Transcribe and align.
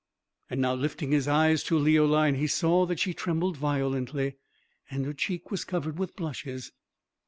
And 0.49 0.61
now 0.61 0.73
lifting 0.73 1.11
his 1.11 1.27
eyes 1.27 1.61
to 1.65 1.77
Leoline, 1.77 2.33
he 2.33 2.47
saw 2.47 2.87
that 2.87 2.99
she 2.99 3.13
trembled 3.13 3.55
violently, 3.55 4.37
and 4.89 5.05
her 5.05 5.13
cheek 5.13 5.51
was 5.51 5.63
covered 5.63 5.99
with 5.99 6.15
blushes. 6.15 6.71